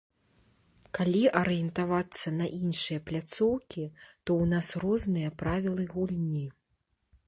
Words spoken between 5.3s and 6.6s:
правілы гульні.